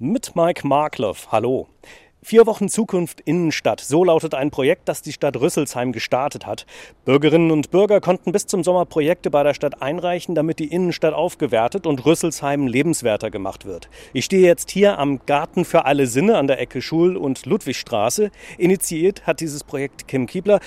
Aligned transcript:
Mit 0.00 0.36
Mike 0.36 0.64
Markloff. 0.64 1.32
Hallo. 1.32 1.66
Vier 2.22 2.46
Wochen 2.46 2.68
Zukunft 2.68 3.20
Innenstadt. 3.20 3.80
So 3.80 4.04
lautet 4.04 4.32
ein 4.32 4.52
Projekt, 4.52 4.88
das 4.88 5.02
die 5.02 5.12
Stadt 5.12 5.40
Rüsselsheim 5.40 5.90
gestartet 5.90 6.46
hat. 6.46 6.66
Bürgerinnen 7.04 7.50
und 7.50 7.72
Bürger 7.72 8.00
konnten 8.00 8.30
bis 8.30 8.46
zum 8.46 8.62
Sommer 8.62 8.84
Projekte 8.84 9.28
bei 9.28 9.42
der 9.42 9.54
Stadt 9.54 9.82
einreichen, 9.82 10.36
damit 10.36 10.60
die 10.60 10.68
Innenstadt 10.68 11.14
aufgewertet 11.14 11.84
und 11.84 12.06
Rüsselsheim 12.06 12.68
lebenswerter 12.68 13.32
gemacht 13.32 13.66
wird. 13.66 13.90
Ich 14.12 14.24
stehe 14.24 14.46
jetzt 14.46 14.70
hier 14.70 15.00
am 15.00 15.18
Garten 15.26 15.64
für 15.64 15.84
alle 15.84 16.06
Sinne 16.06 16.38
an 16.38 16.46
der 16.46 16.60
Ecke 16.60 16.80
Schul- 16.80 17.16
und 17.16 17.44
Ludwigstraße. 17.44 18.30
Initiiert 18.56 19.26
hat 19.26 19.40
dieses 19.40 19.64
Projekt 19.64 20.06
Kim 20.06 20.28
Kiebler. 20.28 20.60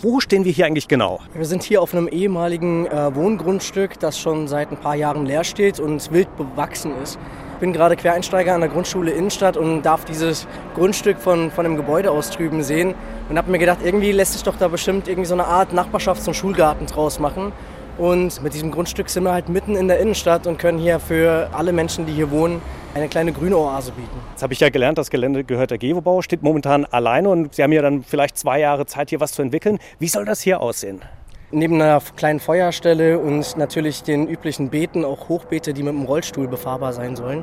Wo 0.00 0.20
stehen 0.20 0.46
wir 0.46 0.52
hier 0.52 0.64
eigentlich 0.64 0.88
genau? 0.88 1.20
Wir 1.34 1.44
sind 1.44 1.62
hier 1.62 1.82
auf 1.82 1.92
einem 1.92 2.08
ehemaligen 2.08 2.86
äh, 2.86 3.14
Wohngrundstück, 3.14 4.00
das 4.00 4.18
schon 4.18 4.48
seit 4.48 4.70
ein 4.70 4.80
paar 4.80 4.96
Jahren 4.96 5.26
leer 5.26 5.44
steht 5.44 5.78
und 5.78 6.10
wild 6.10 6.34
bewachsen 6.38 6.92
ist. 7.02 7.18
Ich 7.58 7.60
bin 7.60 7.72
gerade 7.72 7.96
Quereinsteiger 7.96 8.54
an 8.54 8.60
der 8.60 8.70
Grundschule 8.70 9.10
Innenstadt 9.10 9.56
und 9.56 9.82
darf 9.82 10.04
dieses 10.04 10.46
Grundstück 10.76 11.18
von, 11.18 11.50
von 11.50 11.64
dem 11.64 11.74
Gebäude 11.74 12.12
aus 12.12 12.30
drüben 12.30 12.62
sehen 12.62 12.94
und 13.28 13.36
habe 13.36 13.50
mir 13.50 13.58
gedacht, 13.58 13.80
irgendwie 13.82 14.12
lässt 14.12 14.34
sich 14.34 14.44
doch 14.44 14.54
da 14.56 14.68
bestimmt 14.68 15.08
irgendwie 15.08 15.26
so 15.26 15.34
eine 15.34 15.44
Art 15.44 15.72
Nachbarschafts- 15.72 16.28
und 16.28 16.34
Schulgarten 16.34 16.86
draus 16.86 17.18
machen. 17.18 17.50
Und 17.98 18.40
mit 18.44 18.54
diesem 18.54 18.70
Grundstück 18.70 19.10
sind 19.10 19.24
wir 19.24 19.32
halt 19.32 19.48
mitten 19.48 19.74
in 19.74 19.88
der 19.88 19.98
Innenstadt 19.98 20.46
und 20.46 20.60
können 20.60 20.78
hier 20.78 21.00
für 21.00 21.50
alle 21.52 21.72
Menschen, 21.72 22.06
die 22.06 22.12
hier 22.12 22.30
wohnen, 22.30 22.62
eine 22.94 23.08
kleine 23.08 23.32
grüne 23.32 23.56
Oase 23.56 23.90
bieten. 23.90 24.16
Jetzt 24.30 24.44
habe 24.44 24.52
ich 24.52 24.60
ja 24.60 24.70
gelernt, 24.70 24.96
das 24.96 25.10
Gelände 25.10 25.42
gehört 25.42 25.72
der 25.72 25.78
Gewobau, 25.78 26.22
steht 26.22 26.44
momentan 26.44 26.84
alleine 26.84 27.28
und 27.28 27.56
Sie 27.56 27.64
haben 27.64 27.72
ja 27.72 27.82
dann 27.82 28.04
vielleicht 28.04 28.38
zwei 28.38 28.60
Jahre 28.60 28.86
Zeit, 28.86 29.10
hier 29.10 29.18
was 29.18 29.32
zu 29.32 29.42
entwickeln. 29.42 29.80
Wie 29.98 30.06
soll 30.06 30.24
das 30.24 30.40
hier 30.42 30.60
aussehen? 30.60 31.02
Neben 31.50 31.80
einer 31.80 32.02
kleinen 32.14 32.40
Feuerstelle 32.40 33.18
und 33.18 33.56
natürlich 33.56 34.02
den 34.02 34.28
üblichen 34.28 34.68
Beeten 34.68 35.02
auch 35.06 35.30
Hochbeete, 35.30 35.72
die 35.72 35.82
mit 35.82 35.94
dem 35.94 36.02
Rollstuhl 36.02 36.46
befahrbar 36.46 36.92
sein 36.92 37.16
sollen. 37.16 37.42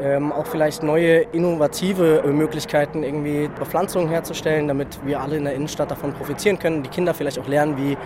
Ähm, 0.00 0.32
auch 0.32 0.46
vielleicht 0.46 0.82
neue 0.82 1.20
innovative 1.32 2.22
äh, 2.24 2.28
Möglichkeiten, 2.28 3.04
irgendwie 3.04 3.48
Bepflanzungen 3.58 4.08
herzustellen, 4.08 4.66
damit 4.66 4.98
wir 5.04 5.20
alle 5.20 5.36
in 5.36 5.44
der 5.44 5.54
Innenstadt 5.54 5.90
davon 5.90 6.12
profitieren 6.12 6.58
können. 6.58 6.82
Die 6.82 6.90
Kinder 6.90 7.14
vielleicht 7.14 7.38
auch 7.38 7.46
lernen, 7.46 7.76
wie 7.76 7.96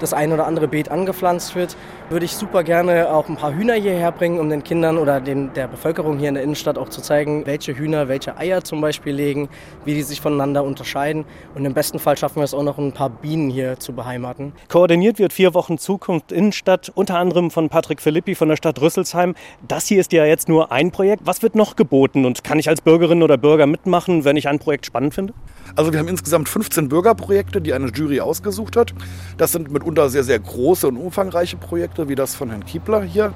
das 0.00 0.12
ein 0.12 0.32
oder 0.32 0.46
andere 0.46 0.68
Beet 0.68 0.90
angepflanzt 0.90 1.54
wird. 1.54 1.76
Würde 2.08 2.24
ich 2.24 2.36
super 2.36 2.62
gerne 2.62 3.12
auch 3.12 3.28
ein 3.28 3.36
paar 3.36 3.54
Hühner 3.54 3.74
hierher 3.74 4.12
bringen, 4.12 4.38
um 4.38 4.48
den 4.48 4.62
Kindern 4.62 4.98
oder 4.98 5.20
den, 5.20 5.52
der 5.54 5.66
Bevölkerung 5.66 6.18
hier 6.18 6.28
in 6.28 6.34
der 6.34 6.44
Innenstadt 6.44 6.78
auch 6.78 6.88
zu 6.88 7.00
zeigen, 7.00 7.46
welche 7.46 7.76
Hühner 7.76 8.08
welche 8.08 8.36
Eier 8.36 8.62
zum 8.62 8.80
Beispiel 8.80 9.14
legen, 9.14 9.48
wie 9.84 9.94
die 9.94 10.02
sich 10.02 10.20
voneinander 10.20 10.64
unterscheiden. 10.64 11.24
Und 11.54 11.64
im 11.64 11.74
besten 11.74 11.98
Fall 11.98 12.16
schaffen 12.16 12.36
wir 12.36 12.44
es 12.44 12.54
auch 12.54 12.62
noch, 12.62 12.78
ein 12.78 12.92
paar 12.92 13.10
Bienen 13.10 13.50
hier 13.50 13.78
zu 13.80 13.92
beheimaten. 13.92 14.52
Koordiniert 14.68 15.18
wird 15.18 15.32
vier 15.32 15.54
Wochen 15.54 15.78
Zukunft 15.78 16.30
Innenstadt, 16.30 16.92
unter 16.94 17.18
anderem 17.18 17.50
von 17.50 17.68
Patrick 17.68 18.00
Philippi 18.00 18.34
von 18.34 18.48
der 18.48 18.56
Stadt 18.56 18.80
Rüsselsheim. 18.80 19.34
Das 19.66 19.86
hier 19.86 20.00
ist 20.00 20.12
ja 20.12 20.24
jetzt 20.26 20.48
nur 20.48 20.70
ein 20.70 20.90
Projekt. 20.90 21.26
Was 21.36 21.42
wird 21.42 21.54
noch 21.54 21.76
geboten 21.76 22.24
und 22.24 22.44
kann 22.44 22.58
ich 22.58 22.70
als 22.70 22.80
Bürgerin 22.80 23.22
oder 23.22 23.36
Bürger 23.36 23.66
mitmachen, 23.66 24.24
wenn 24.24 24.38
ich 24.38 24.48
ein 24.48 24.58
Projekt 24.58 24.86
spannend 24.86 25.12
finde? 25.12 25.34
Also 25.74 25.92
wir 25.92 25.98
haben 25.98 26.08
insgesamt 26.08 26.48
15 26.48 26.88
Bürgerprojekte, 26.88 27.60
die 27.60 27.74
eine 27.74 27.88
Jury 27.88 28.22
ausgesucht 28.22 28.74
hat. 28.74 28.94
Das 29.36 29.52
sind 29.52 29.70
mitunter 29.70 30.08
sehr, 30.08 30.24
sehr 30.24 30.38
große 30.38 30.88
und 30.88 30.96
umfangreiche 30.96 31.58
Projekte, 31.58 32.08
wie 32.08 32.14
das 32.14 32.34
von 32.34 32.48
Herrn 32.48 32.64
Kiepler 32.64 33.02
hier. 33.02 33.34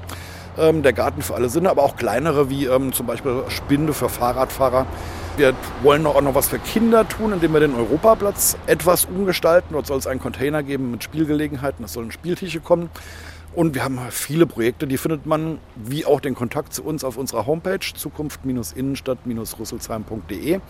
Ähm, 0.57 0.81
der 0.81 0.93
Garten 0.93 1.21
für 1.21 1.35
alle 1.35 1.47
Sinne, 1.47 1.69
aber 1.69 1.83
auch 1.83 1.95
kleinere, 1.95 2.49
wie 2.49 2.65
ähm, 2.65 2.91
zum 2.91 3.05
Beispiel 3.05 3.43
Spinde 3.49 3.93
für 3.93 4.09
Fahrradfahrer. 4.09 4.87
Wir 5.37 5.53
wollen 5.83 6.03
auch 6.07 6.19
noch 6.21 6.33
was 6.33 6.47
für 6.47 6.57
Kinder 6.57 7.07
tun, 7.07 7.33
indem 7.33 7.53
wir 7.53 7.59
den 7.59 7.75
Europaplatz 7.75 8.57
etwas 8.65 9.05
umgestalten. 9.05 9.73
Dort 9.73 9.85
soll 9.85 9.99
es 9.99 10.07
einen 10.07 10.19
Container 10.19 10.63
geben 10.63 10.89
mit 10.89 11.03
Spielgelegenheiten, 11.03 11.85
es 11.85 11.93
sollen 11.93 12.11
Spieltische 12.11 12.61
kommen. 12.61 12.89
Und 13.53 13.75
wir 13.75 13.83
haben 13.83 13.99
viele 14.11 14.45
Projekte, 14.45 14.87
die 14.87 14.97
findet 14.97 15.25
man, 15.25 15.57
wie 15.75 16.05
auch 16.05 16.21
den 16.21 16.35
Kontakt 16.35 16.73
zu 16.73 16.85
uns 16.85 17.03
auf 17.03 17.17
unserer 17.17 17.45
Homepage 17.45 17.79
zukunft-innenstadt-rüsselsheim.de. 17.79 20.61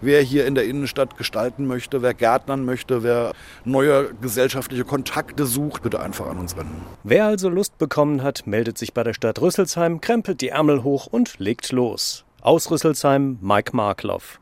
Wer 0.00 0.20
hier 0.20 0.44
in 0.46 0.56
der 0.56 0.64
Innenstadt 0.64 1.16
gestalten 1.16 1.68
möchte, 1.68 2.02
wer 2.02 2.12
Gärtnern 2.12 2.64
möchte, 2.64 3.04
wer 3.04 3.30
neue 3.64 4.12
gesellschaftliche 4.20 4.84
Kontakte 4.84 5.46
sucht, 5.46 5.84
bitte 5.84 6.00
einfach 6.00 6.26
an 6.26 6.38
uns 6.38 6.56
wenden. 6.56 6.82
Wer 7.04 7.26
also 7.26 7.48
Lust 7.48 7.78
bekommen 7.78 8.24
hat, 8.24 8.48
meldet 8.48 8.78
sich 8.78 8.94
bei 8.94 9.04
der 9.04 9.14
Stadt 9.14 9.40
Rüsselsheim, 9.40 10.00
krempelt 10.00 10.40
die 10.40 10.48
Ärmel 10.48 10.82
hoch 10.82 11.06
und 11.06 11.38
legt 11.38 11.70
los. 11.70 12.24
Aus 12.40 12.68
Rüsselsheim, 12.70 13.38
Mike 13.40 13.76
Markloff. 13.76 14.40